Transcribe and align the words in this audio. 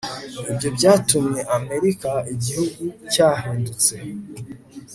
ibyo 0.51 0.69
byatumye 0.77 1.41
amerika 1.57 2.09
igihugu 2.33 2.83
cyahindutse 3.11 3.93